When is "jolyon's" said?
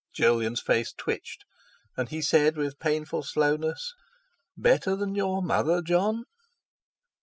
0.13-0.61